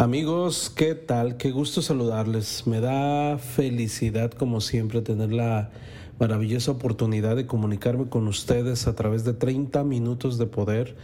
[0.00, 1.36] Amigos, ¿qué tal?
[1.36, 2.66] Qué gusto saludarles.
[2.66, 5.72] Me da felicidad, como siempre, tener la
[6.18, 10.96] maravillosa oportunidad de comunicarme con ustedes a través de 30 minutos de poder.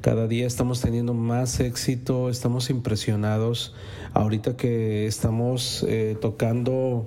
[0.00, 3.76] Cada día estamos teniendo más éxito, estamos impresionados.
[4.12, 7.06] Ahorita que estamos eh, tocando,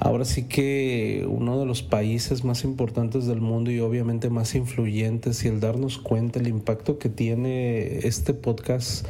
[0.00, 5.44] ahora sí que uno de los países más importantes del mundo y obviamente más influyentes
[5.44, 9.06] y el darnos cuenta el impacto que tiene este podcast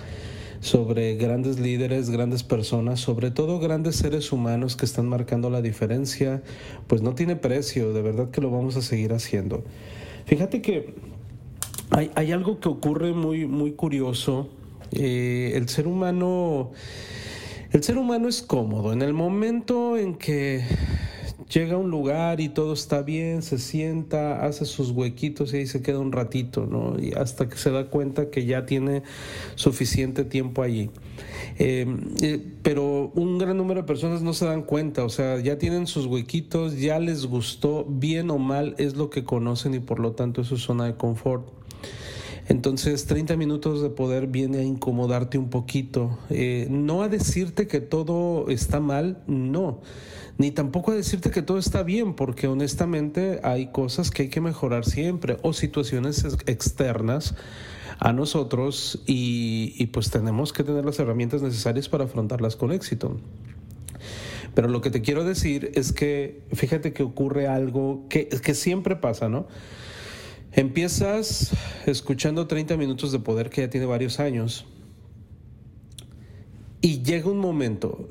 [0.64, 6.42] sobre grandes líderes, grandes personas, sobre todo grandes seres humanos que están marcando la diferencia,
[6.86, 9.62] pues no tiene precio, de verdad que lo vamos a seguir haciendo.
[10.24, 10.94] Fíjate que
[11.90, 14.48] hay, algo que ocurre muy, muy curioso.
[14.92, 16.72] Eh, el ser humano,
[17.70, 18.94] el ser humano es cómodo.
[18.94, 20.64] En el momento en que
[21.52, 25.66] llega a un lugar y todo está bien, se sienta, hace sus huequitos y ahí
[25.66, 26.96] se queda un ratito, ¿no?
[26.98, 29.02] Y hasta que se da cuenta que ya tiene
[29.54, 30.90] suficiente tiempo allí.
[31.58, 35.58] Em, eh, pero un gran número de personas no se dan cuenta, o sea, ya
[35.58, 40.00] tienen sus huequitos, ya les gustó, bien o mal es lo que conocen y por
[40.00, 41.46] lo tanto es su zona de confort.
[42.46, 46.18] Entonces, 30 minutos de poder viene a incomodarte un poquito.
[46.28, 49.80] Eh, no a decirte que todo está mal, no
[50.36, 54.40] ni tampoco a decirte que todo está bien, porque honestamente hay cosas que hay que
[54.40, 57.34] mejorar siempre o situaciones externas
[58.00, 63.16] a nosotros y, pues tenemos que tener las herramientas necesarias para afrontarlas con éxito.
[64.54, 68.96] Pero lo que te quiero decir es que fíjate que ocurre algo que, que siempre
[68.96, 69.46] pasa, ¿no?
[70.52, 71.52] Empiezas
[71.86, 74.66] escuchando 30 minutos de poder que ya tiene varios años
[76.80, 78.08] y llega un momento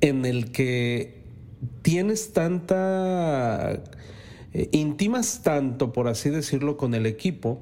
[0.00, 1.17] en el que
[1.82, 3.82] tienes tanta,
[4.52, 7.60] eh, intimas tanto, por así decirlo, con el equipo,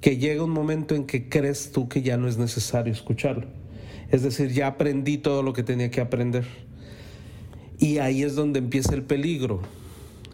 [0.00, 3.46] que llega un momento en que crees tú que ya no es necesario escucharlo.
[4.10, 6.44] Es decir, ya aprendí todo lo que tenía que aprender.
[7.78, 9.60] Y ahí es donde empieza el peligro.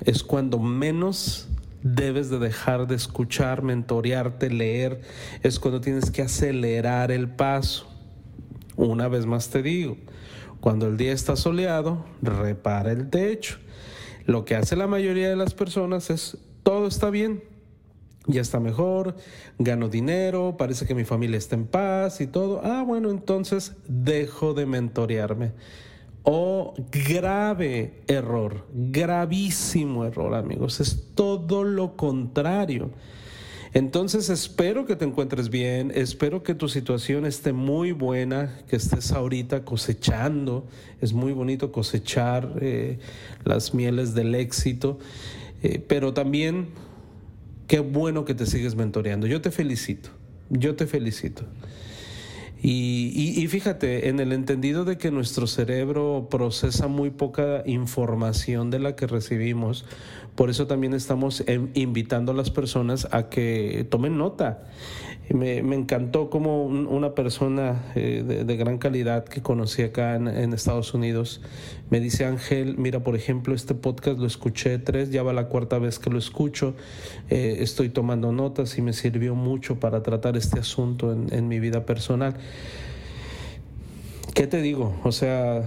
[0.04, 1.48] Es cuando menos
[1.82, 5.02] debes de dejar de escuchar, mentorearte, leer.
[5.42, 7.86] Es cuando tienes que acelerar el paso.
[8.76, 9.96] Una vez más te digo,
[10.60, 13.58] cuando el día está soleado, repara el techo.
[14.24, 17.44] Lo que hace la mayoría de las personas es, todo está bien,
[18.26, 19.16] ya está mejor,
[19.58, 22.60] gano dinero, parece que mi familia está en paz y todo.
[22.64, 25.52] Ah, bueno, entonces dejo de mentorearme.
[26.24, 30.80] Oh, grave error, gravísimo error, amigos.
[30.80, 32.90] Es todo lo contrario.
[33.76, 39.12] Entonces espero que te encuentres bien, espero que tu situación esté muy buena, que estés
[39.12, 40.66] ahorita cosechando.
[41.02, 42.98] Es muy bonito cosechar eh,
[43.44, 44.98] las mieles del éxito,
[45.62, 46.68] eh, pero también
[47.66, 49.26] qué bueno que te sigues mentoreando.
[49.26, 50.08] Yo te felicito,
[50.48, 51.42] yo te felicito.
[52.62, 58.96] Y, fíjate, en el entendido de que nuestro cerebro procesa muy poca información de la
[58.96, 59.84] que recibimos,
[60.36, 64.64] por eso también estamos em, invitando a las personas a que tomen nota.
[65.28, 71.40] Me, encantó como una persona eh, de, gran calidad que conocí acá en, Estados Unidos
[71.90, 75.80] me dice, Ángel, mira, por ejemplo, este podcast lo escuché tres, ya va la cuarta
[75.80, 76.74] vez que lo escucho,
[77.28, 81.84] eh, estoy tomando notas y me sirvió mucho para tratar este asunto en mi vida
[81.86, 82.36] personal.
[84.36, 84.94] ¿Qué te digo?
[85.02, 85.62] O sea,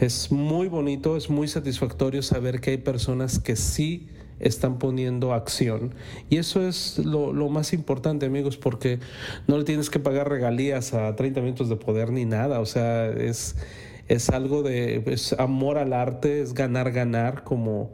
[0.00, 4.08] es muy bonito, es muy satisfactorio saber que hay personas que sí
[4.40, 5.94] están poniendo acción.
[6.30, 8.98] Y eso es lo, más importante, amigos, porque
[9.46, 12.60] no le tienes que pagar regalías a 30 minutos de poder ni nada.
[12.60, 13.56] O sea, es,
[14.08, 17.90] es algo de es amor al arte, es ganar, ganar, como,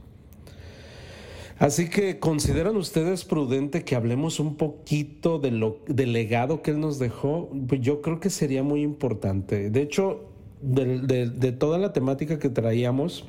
[1.57, 6.79] Así que consideran ustedes prudente que hablemos un poquito de lo, del legado que él
[6.79, 7.49] nos dejó.
[7.67, 9.69] Pues yo creo que sería muy importante.
[9.69, 10.29] De hecho,
[10.61, 13.25] de, toda la temática que traíamos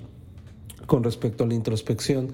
[0.87, 2.33] con respecto a la introspección,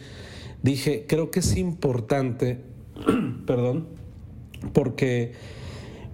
[0.62, 2.60] dije, creo que es importante,
[3.46, 3.88] perdón,
[4.72, 5.32] porque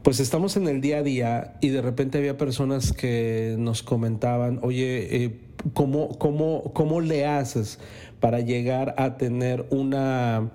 [0.02, 4.58] pues estamos en el día a día y de repente había personas que nos comentaban,
[4.62, 7.78] oye, eh, ¿cómo, cómo, cómo le haces
[8.20, 10.50] para llegar a tener una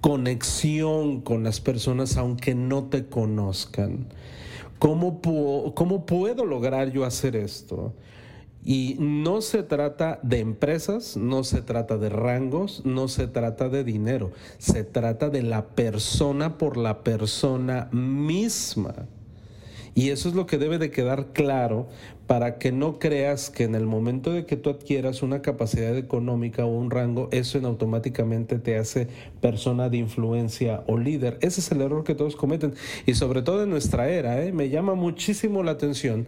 [0.00, 4.06] conexión con las personas aunque no te conozcan?
[4.78, 5.20] ¿Cómo,
[5.74, 7.94] ¿Cómo puedo lograr yo hacer esto?
[8.64, 13.82] Y no se trata de empresas, no se trata de rangos, no se trata de
[13.82, 18.94] dinero, se trata de la persona por la persona misma.
[19.94, 21.86] Y eso es lo que debe de quedar claro
[22.26, 26.64] para que no creas que en el momento de que tú adquieras una capacidad económica
[26.64, 29.08] o un rango, eso en automáticamente te hace
[29.42, 31.36] persona de influencia o líder.
[31.42, 32.72] Ese es el error que todos cometen.
[33.04, 34.52] Y sobre todo en nuestra era, ¿eh?
[34.52, 36.26] me llama muchísimo la atención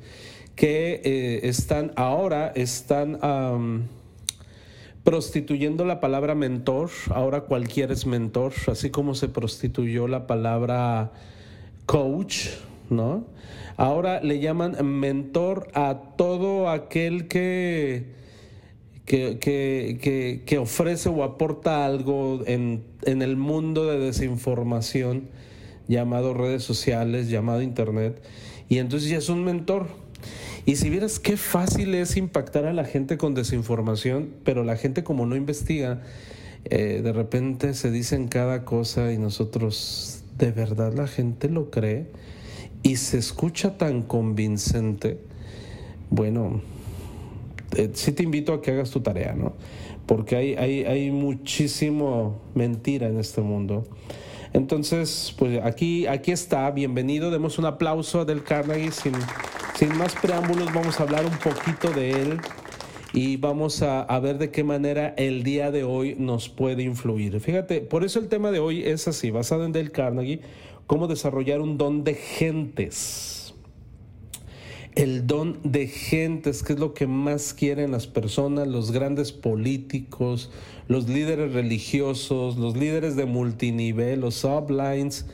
[0.56, 3.18] que eh, están ahora, están
[5.04, 11.12] prostituyendo la palabra mentor, ahora cualquiera es mentor, así como se prostituyó la palabra
[11.86, 12.48] coach,
[12.90, 13.26] ¿no?
[13.76, 18.12] Ahora le llaman mentor a todo aquel que,
[19.04, 25.28] que, que, que ofrece o aporta algo en, en el mundo de desinformación
[25.88, 28.22] llamado redes sociales, llamado internet,
[28.68, 29.88] y entonces ya es un mentor.
[30.66, 35.04] Y si vieras qué fácil es impactar a la gente con desinformación, pero la gente
[35.04, 36.00] como no investiga,
[36.64, 42.06] eh, de repente se dicen cada cosa y nosotros, ¿de verdad la gente lo cree?
[42.84, 45.18] Y se escucha tan convincente.
[46.10, 46.60] Bueno,
[47.76, 49.54] eh, sí te invito a que hagas tu tarea, ¿no?
[50.04, 53.84] Porque hay, hay, hay muchísimo mentira en este mundo.
[54.52, 58.92] Entonces, pues aquí, aquí está, bienvenido, demos un aplauso a Del Carnegie.
[58.92, 62.38] Sin, más preámbulos, vamos a hablar un poquito de él
[63.14, 67.40] y vamos a, a, ver de qué manera el día de hoy nos puede influir.
[67.40, 70.42] Fíjate, por eso el tema de hoy es así, basado en Del Carnegie,
[70.86, 73.44] cómo desarrollar un don de gentes
[74.94, 80.50] el don de gentes, que es lo que más quieren las personas, los grandes políticos,
[80.86, 85.26] los líderes religiosos, los líderes de multinivel, los sublines,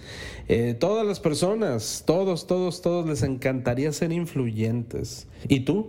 [0.49, 5.29] eh, todas las personas, todos, todos, todos les encantaría ser influyentes.
[5.47, 5.89] ¿Y tú?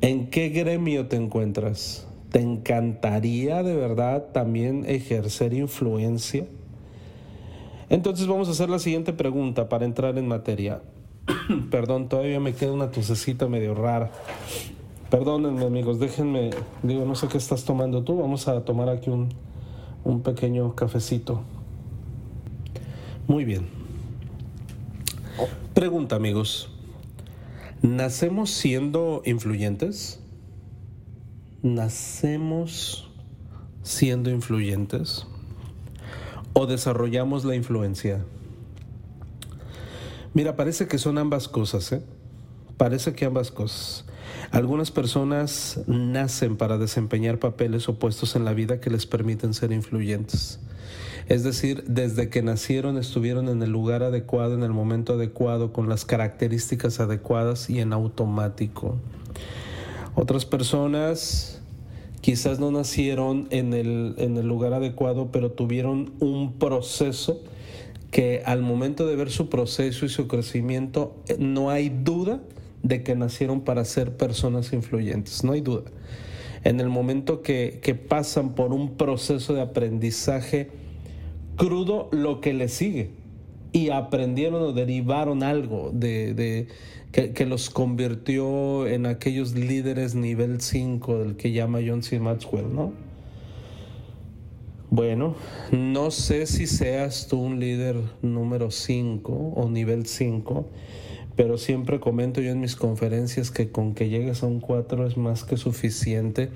[0.00, 2.06] ¿En qué gremio te encuentras?
[2.30, 6.46] ¿Te encantaría de verdad también ejercer influencia?
[7.90, 10.82] Entonces vamos a hacer la siguiente pregunta para entrar en materia.
[11.70, 14.10] Perdón, todavía me queda una tosecita medio rara.
[15.10, 16.50] Perdónenme amigos, déjenme,
[16.82, 19.30] digo, no sé qué estás tomando tú, vamos a tomar aquí un,
[20.04, 21.42] un pequeño cafecito.
[23.26, 23.66] Muy bien.
[25.72, 26.70] Pregunta amigos,
[27.80, 30.20] ¿nacemos siendo influyentes?
[31.62, 33.10] ¿Nacemos
[33.82, 35.26] siendo influyentes?
[36.60, 38.24] ¿O desarrollamos la influencia?
[40.34, 42.02] Mira, parece que son ambas cosas, ¿eh?
[42.76, 44.04] Parece que ambas cosas.
[44.50, 50.58] Algunas personas nacen para desempeñar papeles opuestos en la vida que les permiten ser influyentes.
[51.28, 55.88] Es decir, desde que nacieron estuvieron en el lugar adecuado, en el momento adecuado, con
[55.88, 58.96] las características adecuadas y en automático.
[60.16, 61.57] Otras personas
[62.20, 67.40] quizás no nacieron en el, en el lugar adecuado, pero tuvieron un proceso
[68.10, 72.40] que al momento de ver su proceso y su crecimiento, eh, no hay duda
[72.82, 75.90] de que nacieron para ser personas influyentes, no hay duda.
[76.64, 80.70] En el momento que, que pasan por un proceso de aprendizaje
[81.56, 83.10] crudo, lo que le sigue,
[83.72, 86.68] y aprendieron o derivaron algo de, de
[87.12, 92.18] que, que, los convirtió en aquellos líderes nivel 5 del que llama John C.
[92.18, 92.92] Maxwell, ¿no?
[94.90, 95.34] Bueno,
[95.70, 100.66] no sé si seas tú un líder número 5 o nivel 5,
[101.36, 105.18] pero siempre comento yo en mis conferencias que con que llegues a un 4 es
[105.18, 106.48] más que suficiente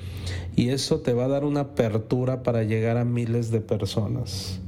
[0.56, 4.60] y eso te va a dar una apertura para llegar a miles de personas.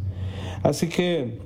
[0.63, 1.39] Así que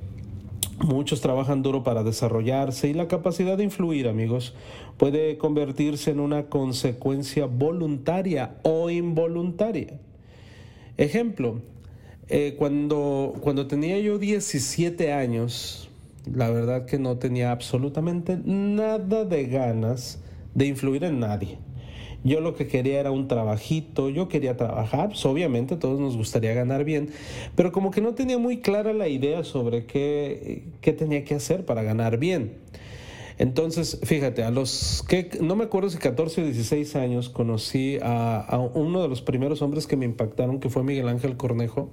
[0.85, 4.53] muchos trabajan duro para desarrollarse y la capacidad de influir, amigos,
[4.97, 9.99] puede convertirse en una consecuencia voluntaria o involuntaria.
[10.97, 11.61] Ejemplo,
[12.27, 15.89] eh, cuando, cuando tenía yo 17 años,
[16.25, 20.21] la verdad que no tenía absolutamente nada de ganas
[20.53, 21.57] de influir en nadie.
[22.23, 26.53] Yo lo que quería era un trabajito, yo quería trabajar, pues obviamente todos nos gustaría
[26.53, 27.09] ganar bien,
[27.55, 31.65] pero como que no tenía muy clara la idea sobre qué, qué tenía que hacer
[31.65, 32.57] para ganar bien.
[33.37, 38.59] Entonces, fíjate, a los que, no me acuerdo si 14 o 16 años, conocí a,
[38.73, 41.89] uno de los primeros hombres que me impactaron, que fue Miguel Ángel Cornejo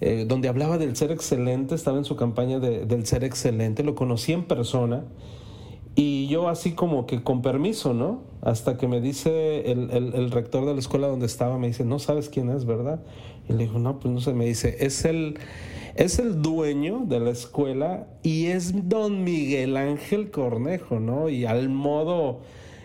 [0.00, 4.32] eh, donde hablaba del ser excelente, estaba en su campaña del ser excelente, lo conocí
[4.32, 5.04] en persona
[6.00, 8.22] y yo así como que con permiso, ¿no?
[8.40, 12.28] Hasta que me dice el, rector de la escuela donde estaba, me dice, no sabes
[12.28, 13.00] quién es, ¿verdad?
[13.48, 15.40] Y le digo, no, pues no sé, me dice, es el,
[15.96, 21.28] es el dueño de la escuela y es don Miguel Ángel Cornejo, ¿no?
[21.30, 22.42] Y al modo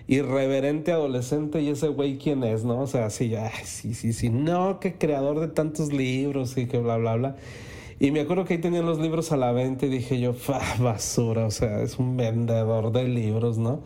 [0.07, 2.79] irreverente adolescente y ese güey quién es, ¿no?
[2.79, 6.97] O sea, sí, sí, sí, sí, no, que creador de tantos libros y que bla,
[6.97, 7.35] bla, bla.
[8.03, 10.35] Y me acuerdo que ahí tenían los libros a la venta y dije yo,
[10.79, 13.79] basura, o sea, es un vendedor de libros, ¿no?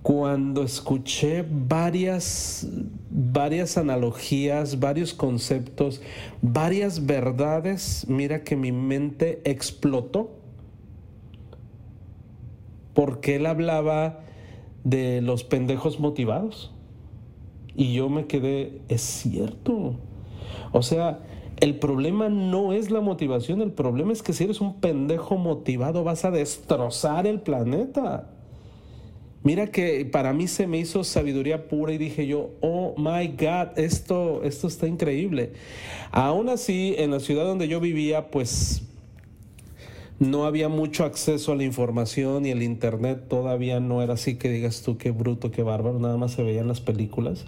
[0.00, 2.66] Cuando escuché varias,
[3.10, 6.00] varias analogías, varios conceptos,
[6.40, 10.30] varias verdades, mira que mi mente explotó.
[12.94, 14.20] Porque él hablaba
[14.84, 16.72] de los pendejos motivados.
[17.76, 19.96] Y yo me quedé, es cierto.
[20.72, 21.20] O sea,
[21.60, 26.04] el problema no es la motivación, el problema es que si eres un pendejo motivado
[26.04, 28.30] vas a destrozar el planeta.
[29.42, 33.78] Mira que para mí se me hizo sabiduría pura y dije yo, oh my God,
[33.78, 35.52] esto, esto está increíble.
[36.10, 38.82] Aún así, en la ciudad donde yo vivía, pues
[40.18, 44.50] no había mucho acceso a la información y el internet todavía no era así que
[44.50, 47.44] digas tú qué bruto, qué bárbaro, nada más se veían las películas.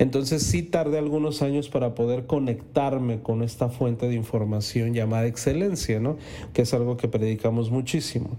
[0.00, 6.00] Entonces sí tardé algunos años para poder conectarme con esta fuente de información llamada excelencia,
[6.00, 6.16] ¿no?
[6.54, 8.30] Que es algo que predicamos muchísimo.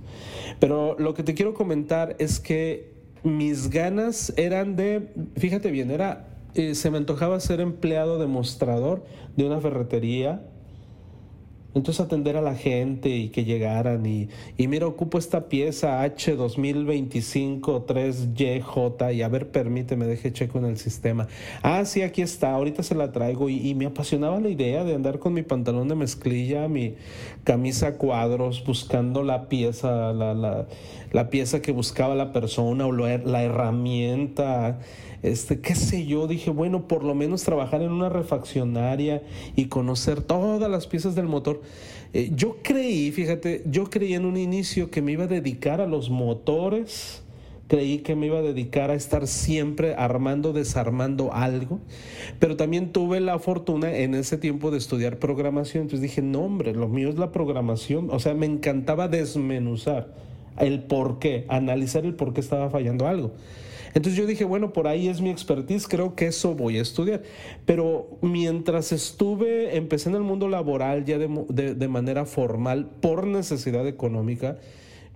[0.60, 2.92] Pero lo que te quiero comentar es que
[3.22, 9.06] mis ganas eran de, fíjate bien, era, eh, se me antojaba ser empleado demostrador
[9.38, 10.44] de una ferretería
[11.74, 16.36] entonces atender a la gente y que llegaran y, y mira, ocupo esta pieza H
[16.36, 21.28] 2025 3YJ y a ver, permíteme, deje checo en el sistema.
[21.64, 25.20] Ah, sí, aquí está, ahorita se la traigo y, me apasionaba la idea de andar
[25.20, 26.96] con mi pantalón de mezclilla, mi
[27.44, 30.68] camisa cuadros, buscando la pieza, la, la,
[31.12, 34.80] la pieza que buscaba la persona o la herramienta
[35.24, 39.22] este, qué sé yo, dije, bueno, por lo menos trabajar en una refaccionaria
[39.56, 41.62] y conocer todas las piezas del motor.
[42.14, 45.88] Eh, yo creí, fíjate, yo creí en un inicio que me iba a dedicar a
[45.88, 47.24] los motores,
[47.68, 51.80] creí que me iba a dedicar a estar siempre armando, desarmando algo,
[52.40, 56.74] pero también tuve la fortuna en ese tiempo de estudiar programación, entonces dije, no hombre,
[56.74, 60.14] lo mío es la programación, o sea, me encantaba desmenuzar
[60.60, 63.32] el por qué, analizar el por qué estaba fallando algo.
[63.94, 67.24] Entonces yo dije, bueno, por ahí es mi expertise, creo que eso voy a estudiar.
[67.66, 73.88] Pero mientras estuve, empecé en el mundo laboral ya de, de, manera formal por necesidad
[73.88, 74.58] económica,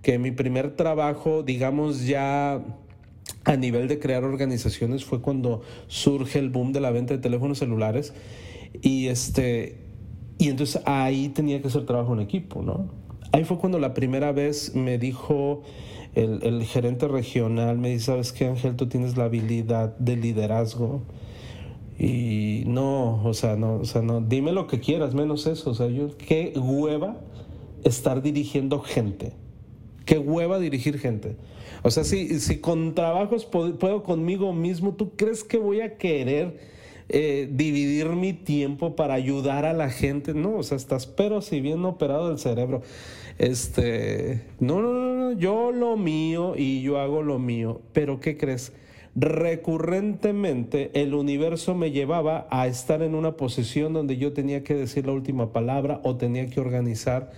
[0.02, 2.62] que mi primer trabajo, digamos, ya
[3.44, 7.58] a nivel de crear organizaciones fue cuando surge el boom de la venta de teléfonos
[7.58, 8.12] celulares.
[8.82, 9.78] Y este,
[10.38, 12.90] y entonces ahí tenía que hacer trabajo en equipo, ¿no?
[13.32, 15.62] Ahí fue cuando la primera vez me dijo
[16.16, 18.74] el, gerente regional me dice, ¿sabes qué, Ángel?
[18.76, 21.02] Tú tienes la habilidad de liderazgo.
[21.98, 25.70] Y no, o sea, no, o sea, no, dime lo que quieras, menos eso.
[25.70, 27.18] O sea, yo, qué hueva
[27.84, 29.32] estar dirigiendo gente.
[30.04, 31.36] Qué hueva dirigir gente.
[31.82, 35.96] O sea, si, si con trabajos puedo, puedo conmigo mismo, ¿tú crees que voy a
[35.98, 36.76] querer
[37.08, 40.34] eh, dividir mi tiempo para ayudar a la gente.
[40.34, 42.82] No, o sea, estás pero si bien operado el cerebro.
[43.38, 47.80] Este, no, no, no, no, yo lo mío y yo hago lo mío.
[47.92, 48.72] Pero ¿qué crees?
[49.18, 55.06] recurrentemente el universo me llevaba a estar en una posición donde yo tenía que decir
[55.06, 57.32] la última palabra o tenía que organizar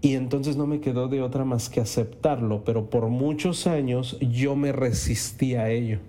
[0.00, 4.56] y entonces no me quedó de otra más que aceptarlo, pero por muchos años yo
[4.56, 6.00] me resistía a ello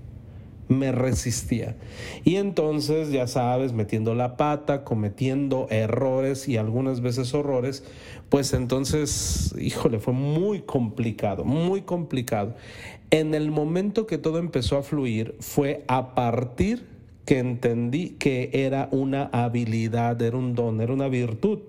[0.68, 1.76] me resistía.
[2.24, 7.84] Y entonces, ya sabes, metiendo la pata, cometiendo errores y algunas veces horrores,
[8.30, 12.56] pues entonces, híjole, fue muy complicado, muy complicado.
[13.12, 16.88] En el momento que todo empezó a fluir fue a partir
[17.26, 21.60] que entendí que era una habilidad, era un don, era una virtud.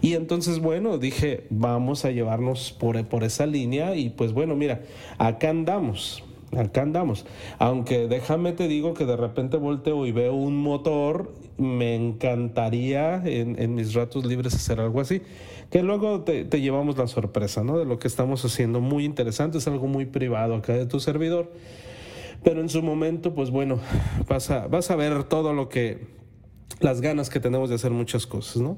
[0.00, 4.82] Y entonces, bueno, dije, vamos a llevarnos por, por esa línea y pues bueno, mira,
[5.18, 6.24] acá andamos
[6.56, 7.24] acá andamos.
[7.58, 13.74] Aunque déjame te digo que de repente volteo y veo un motor, me encantaría en,
[13.74, 15.22] mis ratos libres hacer algo así.
[15.70, 17.78] Que luego te, llevamos la sorpresa, ¿no?
[17.78, 18.80] De lo que estamos haciendo.
[18.80, 21.50] Muy interesante, es algo muy privado acá de tu servidor.
[22.44, 23.78] Pero en su momento, pues bueno,
[24.28, 26.08] vas a, vas a ver todo lo que,
[26.80, 28.76] las ganas que tenemos de hacer muchas cosas, ¿no?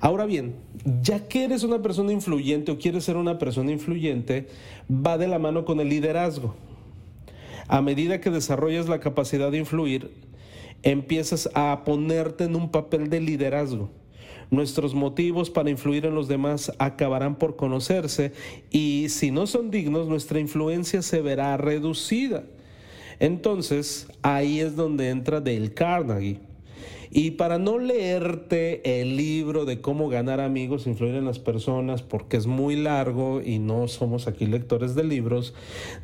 [0.00, 0.56] Ahora bien,
[1.02, 4.48] ya que eres una persona influyente o quieres ser una persona influyente,
[4.90, 6.56] va de la mano con el liderazgo
[7.68, 10.10] a medida que desarrollas la capacidad de influir,
[10.82, 13.90] empiezas a ponerte en un papel de liderazgo.
[14.50, 18.32] Nuestros motivos para influir en los demás acabarán por conocerse
[18.70, 22.44] y si no son dignos, nuestra influencia se verá reducida.
[23.18, 26.38] Entonces, ahí es donde entra Dale Carnegie.
[27.18, 32.36] Y para no leerte el libro de cómo ganar amigos, influir en las personas, porque
[32.36, 35.54] es muy largo y no somos aquí lectores de libros,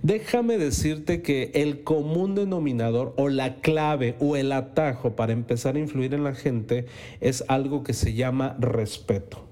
[0.02, 5.80] déjame decirte que el común denominador o la clave o el atajo para empezar a
[5.80, 6.86] influir en la gente
[7.20, 9.44] es algo que se llama respeto.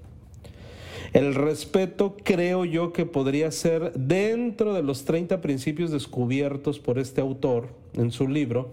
[1.13, 7.21] El respeto creo yo que podría ser dentro de los 30 principios descubiertos por este
[7.21, 8.71] autor en su libro,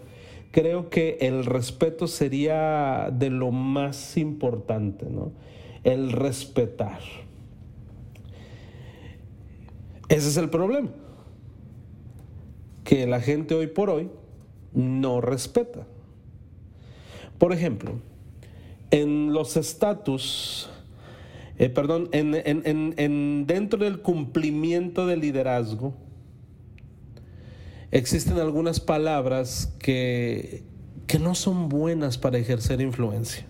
[0.50, 5.32] creo que el respeto sería de lo más importante, ¿no?
[5.84, 7.00] El respetar.
[10.08, 10.90] Ese es el problema.
[12.84, 14.08] Que la gente hoy por hoy
[14.72, 15.86] no respeta.
[17.38, 17.92] Por ejemplo,
[18.90, 20.70] en los estatus,
[21.58, 25.94] eh, perdón, en, dentro del cumplimiento del liderazgo,
[27.90, 30.62] existen algunas palabras que,
[31.06, 33.46] que no son buenas para ejercer influencia.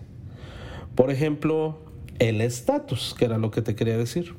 [0.95, 1.79] Por ejemplo,
[2.19, 4.35] el estatus, que era lo que te quería decir.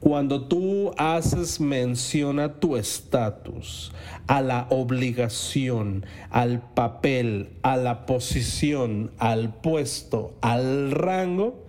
[0.00, 3.92] Cuando tú haces mención a tu estatus,
[4.26, 11.64] a la obligación, al papel, a la posición, al puesto, al rango,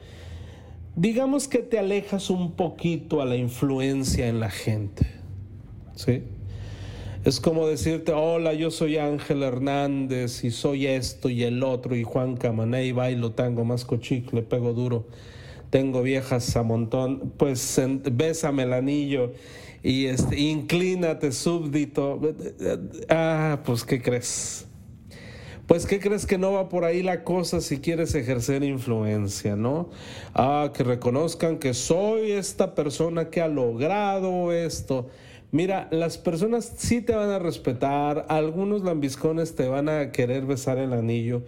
[0.96, 5.08] digamos que te alejas un poquito a la influencia en la gente.
[5.96, 6.24] ¿Sí?
[7.28, 12.06] Es como decirte, hola, yo soy Ángel Hernández y soy esto y el otro y
[12.06, 15.08] Juan Camané bailo tango, más cochicle, pego duro,
[15.70, 19.34] tengo viejas a montón, pues bésame el anillo
[19.84, 22.22] y este, inclínate súbdito.
[23.10, 24.66] Ah, pues ¿qué crees?
[25.66, 29.90] Pues ¿qué crees que no va por ahí la cosa si quieres ejercer influencia, ¿no?
[30.34, 35.10] Ah, que reconozcan que soy esta persona que ha logrado esto.
[35.52, 40.78] Mira, las personas sí te van a respetar, algunos lambiscones te van a querer besar
[40.78, 41.44] el anillo,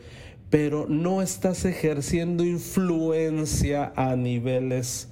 [0.50, 5.10] pero no estás ejerciendo influencia a niveles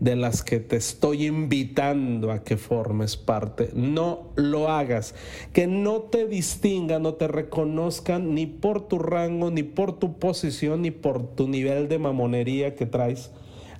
[0.00, 3.70] de las que te estoy invitando a que formes parte.
[3.74, 5.14] No lo hagas.
[5.52, 10.82] Que no te distingan, no te reconozcan ni por tu rango, ni por tu posición,
[10.82, 13.30] ni por tu nivel de mamonería que traes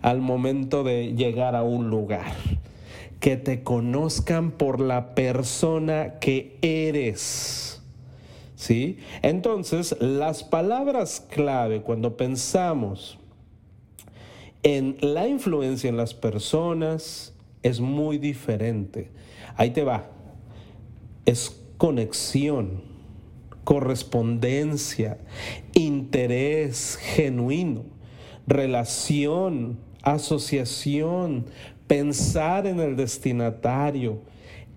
[0.00, 2.32] al momento de llegar a un lugar
[3.20, 7.82] que te conozcan por la persona que eres.
[8.54, 8.98] ¿Sí?
[9.22, 13.18] Entonces, las palabras clave cuando pensamos
[14.62, 19.10] en la influencia en las personas es muy diferente.
[19.56, 20.10] Ahí te va.
[21.24, 22.82] Es conexión,
[23.64, 25.18] correspondencia,
[25.74, 27.84] interés genuino,
[28.46, 31.46] relación, asociación,
[31.88, 34.20] pensar en el destinatario.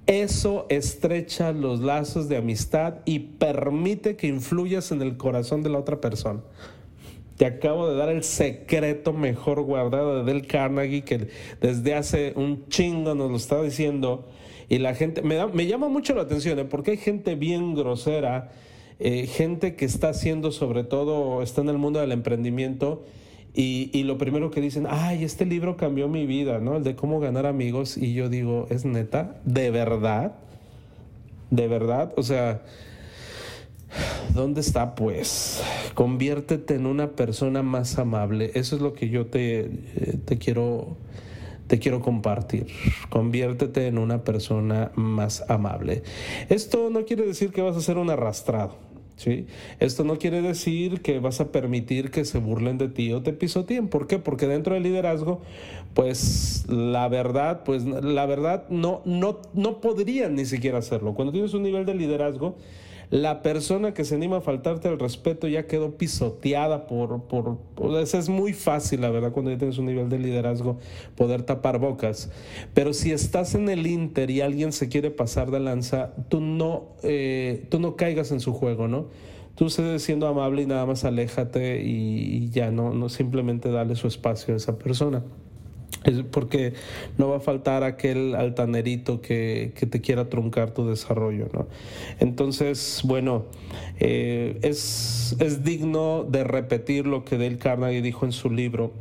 [0.08, 5.78] Eso estrecha los lazos de amistad y permite que influyas en el corazón de la
[5.78, 6.42] otra persona.
[7.38, 11.28] Te acabo de dar el secreto mejor guardado de Del Carnegie que
[11.60, 14.28] desde hace un chingo nos lo está diciendo
[14.70, 16.66] y la gente me, llama mucho la atención ¿eh?
[16.66, 18.52] porque hay gente bien grosera
[19.00, 23.04] eh, gente que está haciendo sobre todo, está en el mundo del emprendimiento
[23.54, 26.78] y, lo primero que dicen, ay, este libro cambió mi vida, ¿no?
[26.78, 27.98] El de cómo ganar amigos.
[27.98, 29.42] Y yo digo, ¿es neta?
[29.44, 30.36] ¿De verdad?
[31.50, 32.14] ¿De verdad?
[32.16, 32.62] O sea,
[34.34, 35.62] ¿dónde está pues?
[35.96, 38.52] Conviértete en una persona más amable.
[38.54, 40.98] Eso es lo que yo te, eh, te quiero
[41.68, 42.68] te quiero compartir.
[43.10, 46.04] Conviértete en una persona más amable.
[46.50, 48.91] Esto no quiere decir que vas a ser un arrastrado.
[49.22, 49.46] ¿Sí?
[49.80, 53.34] Esto no quiere decir que vas a permitir que se burlen de ti o te
[53.34, 53.88] pisoteen.
[53.88, 54.18] ¿Por qué?
[54.18, 55.42] Porque dentro del liderazgo,
[55.94, 61.14] pues la verdad, pues la verdad no, no, no podrían ni siquiera hacerlo.
[61.14, 62.56] Cuando tienes un nivel de liderazgo,
[63.12, 67.58] la persona que se anima a faltarte el respeto ya quedó pisoteada por, por,
[68.02, 70.80] es muy fácil, la verdad, cuando ya tienes un nivel de liderazgo,
[71.18, 72.32] poder tapar bocas.
[72.74, 76.96] Pero si estás en el Inter y alguien se quiere pasar de lanza, tú no,
[77.04, 79.08] eh, tú no caigas en su juego, ¿no?
[79.56, 84.08] Tú sigues siendo amable y nada más aléjate y, ya no, no simplemente dale su
[84.08, 85.22] espacio a esa persona.
[86.04, 86.74] Es porque
[87.18, 91.68] no va a faltar aquel altanerito que, te quiera truncar tu desarrollo, ¿no?
[92.20, 93.46] Entonces, bueno,
[94.00, 98.94] eh, es, es digno de repetir lo que Dale Carnegie dijo en su libro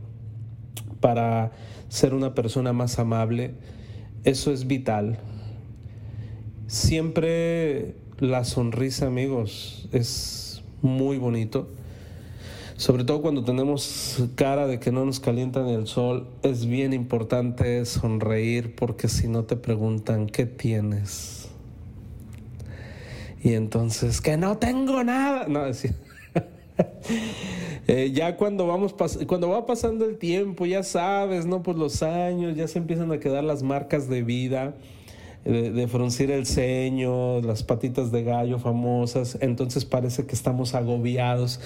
[1.00, 1.53] para
[1.88, 3.53] ser una persona más amable.
[4.24, 5.18] Eso es vital.
[6.66, 11.68] Siempre la sonrisa, amigos, es muy bonito
[12.80, 17.84] sobre todo cuando tenemos cara de que no nos calientan el sol, es bien importante
[17.84, 21.50] sonreír porque si no te preguntan, ¿qué tienes?
[23.42, 25.46] Y entonces, que no tengo nada.
[25.46, 25.66] No,
[27.86, 28.94] eh, ya cuando vamos
[29.26, 31.62] cuando va pasando el tiempo, ya sabes, ¿no?
[31.62, 34.74] Pues los años, ya se empiezan a quedar las marcas de vida
[35.44, 41.61] de, fruncir el ceño, las patitas de gallo famosas, entonces parece que estamos agobiados,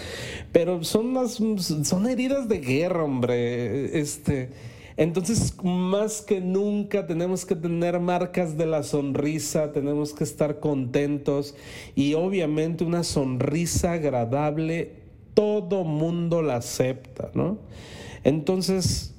[0.53, 1.41] pero son más,
[1.83, 4.51] son heridas de guerra, hombre, este...
[4.97, 11.57] Entonces, más que nunca tenemos que tener marcas de la sonrisa, tenemos que estar contentos
[11.97, 14.93] y obviamente una sonrisa agradable,
[15.35, 17.59] todo mundo la acepta, ¿no?
[18.23, 19.13] Entonces,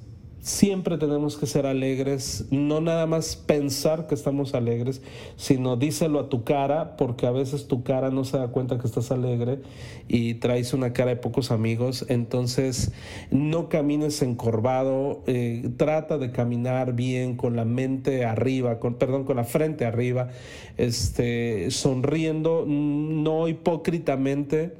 [0.46, 5.02] Siempre tenemos que ser alegres, no nada más pensar que estamos alegres,
[5.34, 8.86] sino díselo a tu cara, porque a veces tu cara no se da cuenta que
[8.86, 9.58] estás alegre
[10.06, 12.06] y traes una cara de pocos amigos.
[12.08, 12.92] Entonces,
[13.32, 19.38] no camines encorvado, eh, trata de caminar bien con la mente arriba, con, perdón, con
[19.38, 20.28] la frente arriba,
[20.76, 24.74] este, sonriendo, no hipócritamente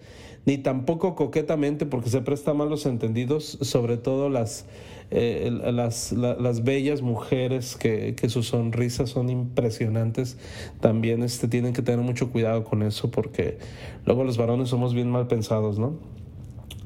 [0.47, 4.65] ni tampoco coquetamente porque se presta mal los entendidos, sobre todo las
[5.11, 10.37] eh, las, las, bellas mujeres que, que, sus sonrisas son impresionantes,
[10.81, 13.59] también este, tienen que tener mucho cuidado con eso porque
[14.05, 15.95] luego los varones somos bien mal pensados, ¿no?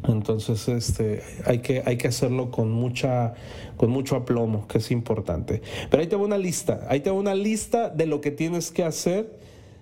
[0.09, 3.35] Entonces, este, hay que, hay que hacerlo con mucha,
[3.77, 5.63] con mucho aplomo, que es importante.
[5.91, 9.39] Pero ahí te una lista, ahí te una lista de lo que tienes que hacer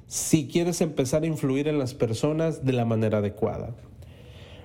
[0.06, 3.74] si quieres empezar a influir en las personas de la manera adecuada.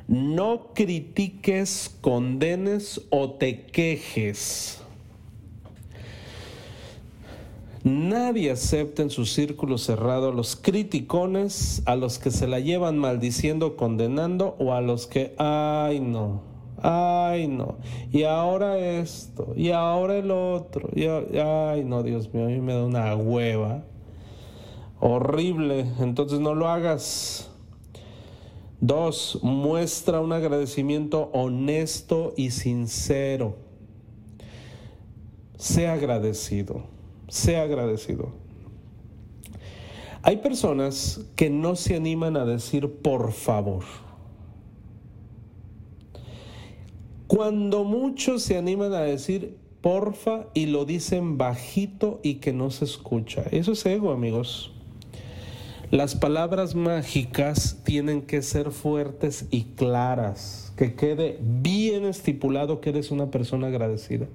[0.07, 4.83] No critiques, condenes o te quejes.
[7.83, 12.97] Nadie acepta en su círculo cerrado a los criticones, a los que se la llevan
[12.97, 16.43] maldiciendo, condenando o a los que, ay no,
[16.81, 17.75] ay no,
[18.09, 22.85] y ahora esto, y ahora el otro, ay no, Dios mío, a mí me da
[22.85, 23.83] una hueva
[25.01, 27.52] horrible, entonces no lo hagas.
[28.85, 33.55] Dos, muestra un agradecimiento honesto y sincero.
[35.55, 36.83] Sea agradecido,
[37.29, 38.33] sea agradecido.
[40.21, 43.85] Hay personas que no se animan a decir por favor.
[47.27, 52.83] Cuando muchos se animan a decir porfa y lo dicen bajito y que no se
[52.83, 53.43] escucha.
[53.51, 54.73] Eso es ego, amigos.
[55.93, 63.11] Las palabras mágicas tienen que ser fuertes y claras, que quede bien estipulado que eres
[63.11, 64.25] una persona agradecida.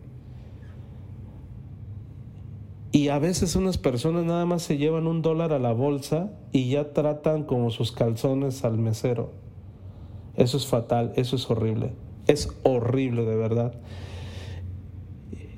[2.92, 6.68] Y a veces unas personas nada más se llevan un dólar a la bolsa y
[6.68, 9.32] ya tratan como sus calzones al mesero.
[10.36, 11.90] Eso es fatal, eso es horrible.
[12.28, 13.74] Es horrible de verdad.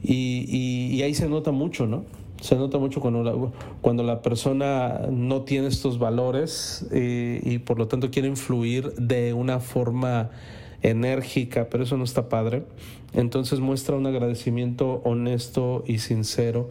[0.03, 2.05] Y, ahí se nota mucho, ¿no?
[2.40, 3.35] Se nota mucho cuando la,
[3.81, 9.35] cuando la persona no tiene estos valores y, y por lo tanto quiere influir de
[9.35, 10.31] una forma
[10.83, 12.64] enérgica, pero eso no está padre.
[13.12, 16.70] Entonces muestra un agradecimiento honesto y sincero.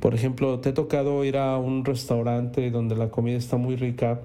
[0.00, 4.20] Por ejemplo, te he tocado ir a un restaurante donde la comida está muy rica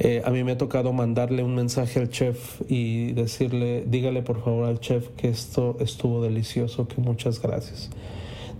[0.00, 4.40] Eh, a mí me ha tocado mandarle un mensaje al chef y decirle, dígale por
[4.44, 7.90] favor al chef que esto estuvo delicioso, que muchas gracias.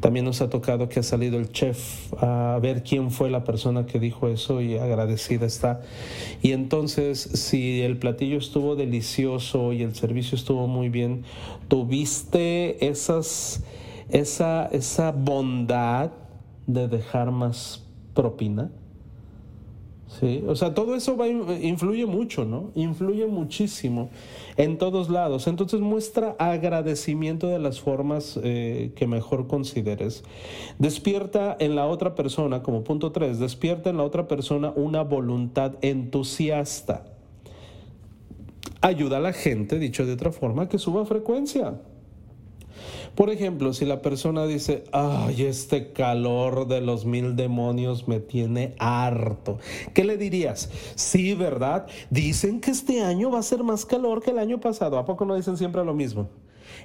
[0.01, 3.87] También nos ha tocado que ha salido el chef a ver quién fue la persona
[3.87, 5.81] que dijo eso y agradecida está.
[6.41, 11.25] Y entonces, si el platillo estuvo delicioso y el servicio estuvo muy bien,
[11.67, 13.65] tuviste esas,
[14.11, 16.11] esa, esa bondad
[16.67, 17.85] de dejar más
[18.15, 18.71] propina.
[20.19, 22.73] Sí, o sea, todo eso va, influye mucho, ¿no?
[22.75, 24.11] Influye muchísimo
[24.57, 25.47] en todos lados.
[25.47, 30.25] Entonces muestra agradecimiento de las formas eh, que mejor consideres.
[30.79, 35.75] Despierta en la otra persona, como punto tres, despierta en la otra persona una voluntad
[35.83, 37.05] entusiasta.
[38.81, 41.81] Ayuda a la gente, dicho de otra forma, que suba frecuencia.
[43.19, 48.77] Por ejemplo, si la persona dice, ay, este calor de los mil demonios me tiene
[48.79, 49.59] harto,
[49.93, 50.71] ¿qué le dirías?
[50.95, 51.89] Sí, ¿verdad?
[52.11, 54.99] Dicen que este año va a ser más calor que el año pasado.
[54.99, 56.29] ¿A poco no dicen siempre lo mismo?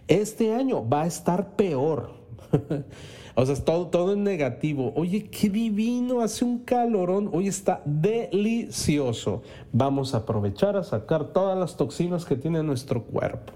[0.08, 2.16] Este año va a estar peor.
[3.36, 4.94] O sea, todo, en negativo.
[4.96, 7.32] Oye, qué divino, hace un calorón.
[7.34, 9.42] Hoy está delicioso.
[9.72, 13.54] Vamos a aprovechar a sacar todas las toxinas que tiene nuestro cuerpo.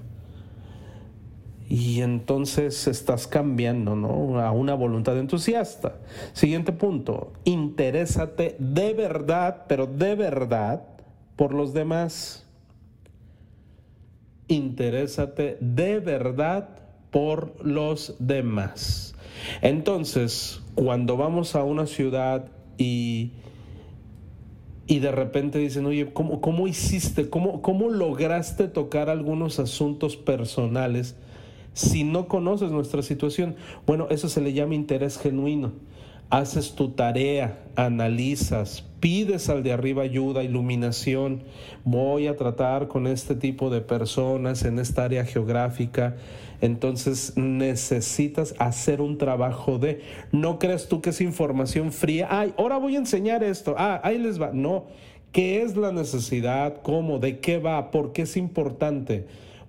[1.69, 4.39] Y entonces estás cambiando ¿no?
[4.39, 5.97] a una voluntad entusiasta.
[6.31, 10.83] Siguiente punto, interésate de verdad, pero de verdad,
[11.35, 12.45] por los demás.
[14.47, 16.69] Interésate de verdad
[17.11, 19.13] por los demás.
[19.61, 22.45] Entonces, cuando vamos a una ciudad
[22.77, 23.33] y,
[24.87, 27.29] y de repente dicen, oye, ¿cómo, cómo hiciste?
[27.29, 31.17] ¿Cómo, ¿Cómo lograste tocar algunos asuntos personales?
[31.77, 33.55] Si no conoces nuestra situación.
[33.85, 35.73] Bueno, eso se le llama interés genuino.
[36.29, 41.43] Haces tu tarea, analizas, pides al de arriba ayuda, iluminación.
[41.85, 46.15] Voy a tratar con este tipo de personas en esta área geográfica.
[46.61, 52.27] Entonces necesitas hacer un trabajo de, no crees tú que es información fría.
[52.31, 53.75] Ay, ahora voy a enseñar esto.
[53.77, 54.49] Ah, ahí les va.
[54.51, 54.85] No,
[55.31, 56.81] ¿qué es la necesidad?
[56.81, 57.19] ¿Cómo?
[57.19, 57.91] ¿De qué va?
[57.91, 59.27] ¿Por qué es importante?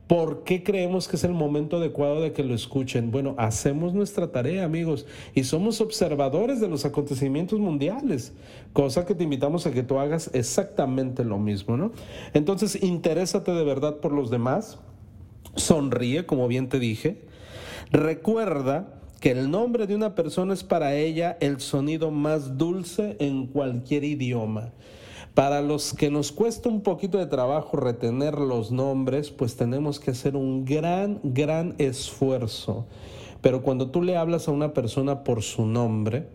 [0.09, 3.11] ¿Por qué creemos que es el momento adecuado de que lo escuchen?
[3.11, 8.33] Bueno, hacemos nuestra tarea, amigos, y somos observadores de los acontecimientos mundiales,
[8.73, 11.92] cosa que te invitamos a que tú hagas exactamente lo mismo, ¿no?
[12.33, 14.79] Entonces, interésate de verdad por los demás,
[15.57, 17.21] sonríe, como bien te dije,
[17.92, 23.47] recuerda que el nombre de una persona es para ella el sonido más dulce en
[23.47, 24.73] cualquier idioma.
[25.35, 30.11] Para los que nos cuesta un poquito de trabajo retener los nombres, pues tenemos que
[30.11, 32.87] hacer un gran, gran esfuerzo.
[33.41, 36.27] Pero cuando tú le hablas a una persona por su nombre,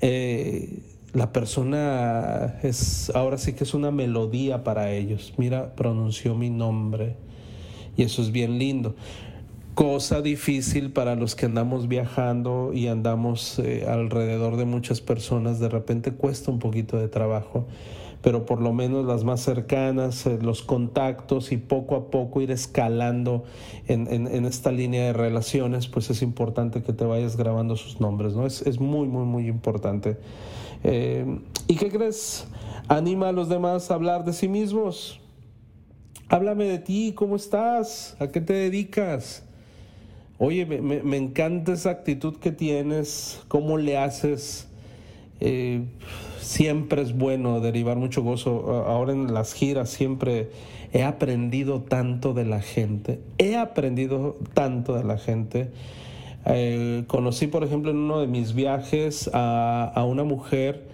[0.00, 5.34] eh, la persona es, ahora sí que es una melodía para ellos.
[5.36, 7.16] Mira, pronunció mi nombre.
[7.96, 8.96] Y eso es bien lindo.
[9.74, 15.68] Cosa difícil para los que andamos viajando y andamos eh, alrededor de muchas personas, de
[15.68, 17.66] repente cuesta un poquito de trabajo
[18.22, 22.50] pero por lo menos las más cercanas, eh, los contactos y poco a poco ir
[22.50, 23.44] escalando
[23.88, 28.46] en, esta línea de relaciones, pues es importante que te vayas grabando sus nombres, ¿no?
[28.46, 30.16] Es, muy, muy, muy importante.
[30.84, 32.46] Eh, ¿Y qué crees?
[32.88, 35.20] Anima a los demás a hablar de sí mismos.
[36.28, 38.16] Háblame de ti, ¿cómo estás?
[38.18, 39.44] ¿A qué te dedicas?
[40.38, 44.66] Oye, me encanta esa actitud que tienes, cómo le haces
[45.44, 45.82] eh,
[46.42, 48.84] siempre es bueno derivar mucho gozo.
[48.86, 50.50] Ahora en las giras siempre
[50.92, 53.20] he aprendido tanto de la gente.
[53.38, 55.70] He aprendido tanto de la gente.
[56.44, 60.88] Eh, conocí, por ejemplo, en uno de mis viajes a, una mujer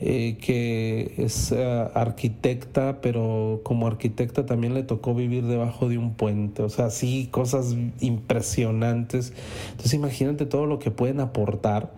[0.00, 6.62] eh, que es arquitecta, pero como arquitecta también le tocó vivir debajo de un puente.
[6.62, 9.32] O sea, sí, cosas impresionantes.
[9.70, 11.92] Entonces imagínate todo lo que pueden aportar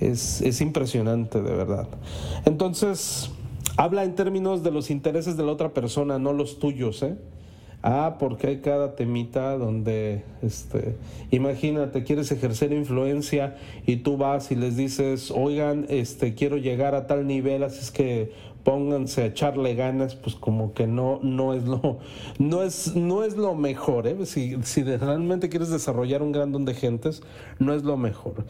[0.00, 1.88] es, impresionante, de verdad.
[2.44, 3.30] Entonces,
[3.76, 7.16] habla en términos de los intereses de la otra persona, no los tuyos, ¿eh?
[7.82, 10.96] Ah, porque hay cada temita donde, este,
[11.30, 13.56] imagínate, quieres ejercer influencia
[13.86, 17.90] y tú vas y les dices, oigan, este, quiero llegar a tal nivel, así es
[17.92, 18.32] que
[18.66, 22.00] pónganse a echarle ganas, pues como que no, no es lo,
[22.40, 24.26] no es, no es lo mejor, ¿eh?
[24.26, 27.22] si, si realmente quieres desarrollar un gran don de gentes,
[27.60, 28.44] no es lo mejor.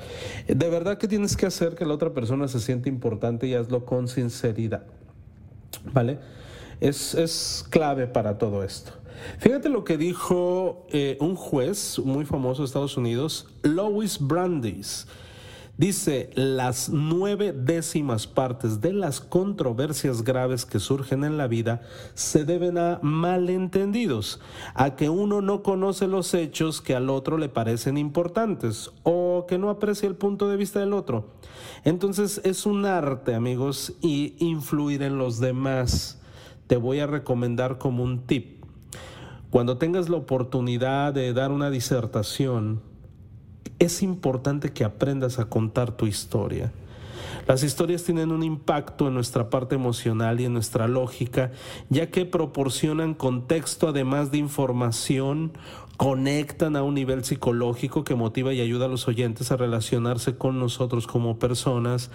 [0.49, 3.85] De verdad que tienes que hacer que la otra persona se siente importante y hazlo
[3.85, 4.85] con sinceridad,
[5.93, 6.19] ¿vale?
[6.81, 8.93] Es, es clave para todo esto.
[9.39, 15.07] Fíjate lo que dijo eh, un juez muy famoso de Estados Unidos, Louis Brandeis
[15.79, 21.83] Dice, las nueve décimas partes de las controversias graves que surgen en la vida
[22.15, 24.41] se deben a malentendidos,
[24.73, 29.59] a que uno no conoce los hechos que al otro le parecen importantes o que
[29.59, 31.35] no aprecia el punto de vista del otro.
[31.85, 36.23] Entonces es un arte, amigos, y influir en los demás.
[36.69, 38.65] Te voy a recomendar como un tip.
[39.51, 42.81] Cuando tengas la oportunidad de dar una disertación,
[43.79, 46.73] es importante que aprendas a contar tu historia.
[47.47, 51.53] Las historias tienen un impacto en nuestra parte emocional y en nuestra lógica,
[51.89, 55.53] ya que proporcionan contexto además de información,
[55.97, 60.59] conectan a un nivel psicológico que motiva y ayuda a los oyentes a relacionarse con
[60.59, 62.11] nosotros como personas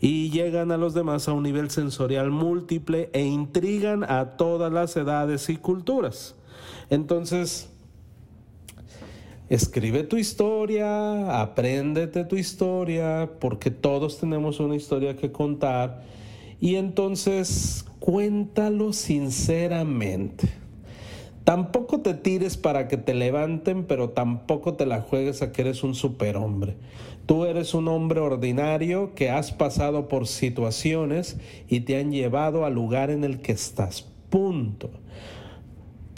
[0.00, 4.96] y llegan a los demás a un nivel sensorial múltiple e intrigan a todas las
[4.96, 6.36] edades y culturas.
[6.88, 7.70] Entonces,
[9.50, 16.02] Escribe tu historia, apréndete tu historia, porque todos tenemos una historia que contar.
[16.60, 20.50] Y entonces cuéntalo sinceramente.
[21.44, 25.82] Tampoco te tires para que te levanten, pero tampoco te la juegues a que eres
[25.82, 26.76] un superhombre.
[27.24, 32.74] Tú eres un hombre ordinario que has pasado por situaciones y te han llevado al
[32.74, 34.06] lugar en el que estás.
[34.28, 34.90] Punto.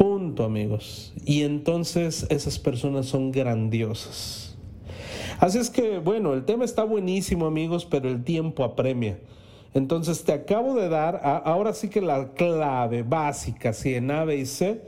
[0.00, 1.12] Punto, amigos.
[1.26, 4.56] Y entonces esas personas son grandiosas.
[5.40, 9.18] Así es que, bueno, el tema está buenísimo, amigos, pero el tiempo apremia.
[9.74, 14.36] Entonces te acabo de dar, ahora sí que la clave básica, si en A, B
[14.36, 14.80] y C,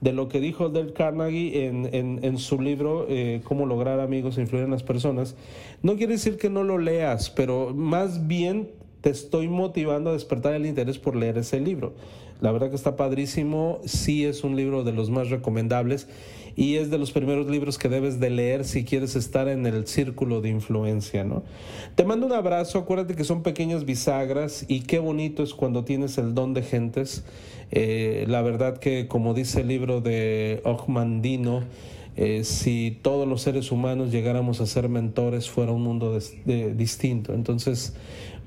[0.00, 4.66] de lo que dijo Del Carnegie en, su libro eh, Cómo lograr amigos e influir
[4.66, 5.34] en las personas.
[5.82, 10.54] No quiere decir que no lo leas, pero más bien te estoy motivando a despertar
[10.54, 11.94] el interés por leer ese libro.
[12.40, 16.08] La verdad que está padrísimo, sí es un libro de los más recomendables
[16.56, 19.86] y es de los primeros libros que debes de leer si quieres estar en el
[19.86, 21.42] círculo de influencia, ¿no?
[21.94, 26.18] Te mando un abrazo, acuérdate que son pequeñas bisagras y qué bonito es cuando tienes
[26.18, 27.24] el don de gentes.
[27.70, 31.62] Eh, la verdad que como dice el libro de Ogmandino,
[32.16, 37.32] eh, si todos los seres humanos llegáramos a ser mentores fuera un mundo distinto.
[37.32, 37.94] Entonces,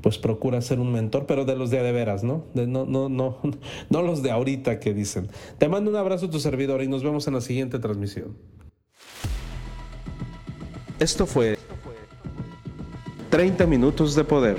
[0.04, 2.46] pues procura ser un mentor, pero de los de, de veras, ¿no?
[2.54, 3.40] No, no, no,
[3.90, 5.30] no los de ahorita que dicen.
[5.58, 8.38] Te mando un abrazo a tu servidor y nos vemos en la siguiente transmisión.
[11.00, 11.58] Esto fue
[13.30, 14.58] 30 minutos de poder.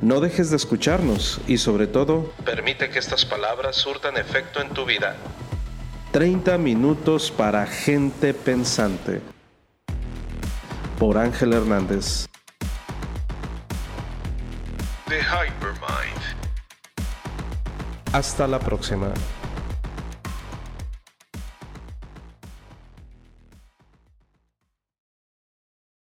[0.00, 4.84] No dejes de escucharnos y sobre todo, permite que estas palabras surtan efecto en tu
[4.84, 5.16] vida.
[6.10, 9.20] 30 minutos para gente pensante.
[10.98, 12.26] Por Ángel Hernández.
[15.20, 16.22] Hypermind.
[18.12, 19.12] Hasta la próxima.